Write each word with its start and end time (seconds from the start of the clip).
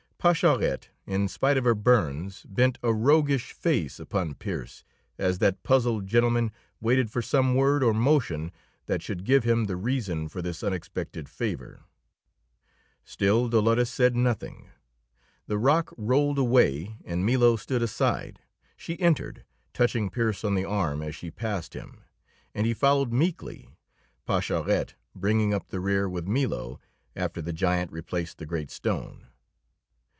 Pascherette, 0.23 0.89
in 1.07 1.27
spite 1.27 1.57
of 1.57 1.63
her 1.63 1.73
burns, 1.73 2.43
bent 2.47 2.77
a 2.83 2.93
roguish 2.93 3.53
face 3.53 3.99
upon 3.99 4.35
Pearse 4.35 4.83
as 5.17 5.39
that 5.39 5.63
puzzled 5.63 6.05
gentleman 6.05 6.51
waited 6.79 7.09
for 7.09 7.23
some 7.23 7.55
word 7.55 7.81
or 7.81 7.91
motion 7.91 8.51
that 8.85 9.01
should 9.01 9.23
give 9.23 9.43
him 9.45 9.63
the 9.65 9.75
reason 9.75 10.29
for 10.29 10.43
this 10.43 10.61
unexpected 10.61 11.27
favor. 11.27 11.85
Still 13.03 13.49
Dolores 13.49 13.89
said 13.89 14.15
nothing. 14.15 14.69
The 15.47 15.57
rock 15.57 15.91
rolled 15.97 16.37
away, 16.37 16.97
and 17.03 17.25
Milo 17.25 17.55
stood 17.55 17.81
aside, 17.81 18.41
she 18.77 18.99
entered, 19.01 19.43
touching 19.73 20.11
Pearse 20.11 20.43
on 20.43 20.53
the 20.53 20.65
arm 20.65 21.01
as 21.01 21.15
she 21.15 21.31
passed 21.31 21.73
him, 21.73 22.03
and 22.53 22.67
he 22.67 22.75
followed 22.75 23.11
meekly, 23.11 23.69
Pascherette 24.27 24.93
bringing 25.15 25.51
up 25.51 25.69
the 25.69 25.79
rear 25.79 26.07
with 26.07 26.27
Milo 26.27 26.79
after 27.15 27.41
the 27.41 27.51
giant 27.51 27.91
replaced 27.91 28.37
the 28.37 28.45
great 28.45 28.69
stone. 28.69 29.25